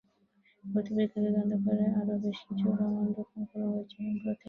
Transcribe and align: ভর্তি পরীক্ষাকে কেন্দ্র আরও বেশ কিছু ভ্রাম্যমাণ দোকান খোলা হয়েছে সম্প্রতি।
ভর্তি 0.63 0.91
পরীক্ষাকে 0.95 1.29
কেন্দ্র 1.35 1.69
আরও 1.99 2.15
বেশ 2.23 2.39
কিছু 2.47 2.65
ভ্রাম্যমাণ 2.69 3.07
দোকান 3.15 3.41
খোলা 3.49 3.67
হয়েছে 3.71 3.95
সম্প্রতি। 3.97 4.39